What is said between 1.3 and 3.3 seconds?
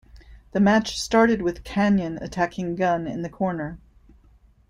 with Kanyon attacking Gunn in the